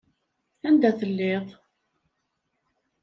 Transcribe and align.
Anda 0.67 0.89
telliḍ! 0.99 1.45